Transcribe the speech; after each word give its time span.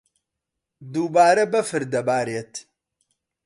دووبارە 0.93 1.45
بەفر 1.53 1.81
دەبارێت. 1.93 2.53